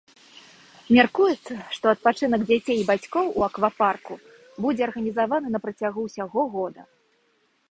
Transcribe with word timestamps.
Мяркуецца, 0.95 1.53
што 1.75 1.85
адпачынак 1.93 2.41
дзяцей 2.49 2.77
і 2.85 2.87
бацькоў 2.91 3.25
у 3.43 3.45
аквапарку 3.51 4.13
будзе 4.67 4.81
арганізаваны 4.89 5.47
на 5.59 5.67
працягу 5.69 5.99
ўсяго 6.11 6.41
года. 6.59 6.81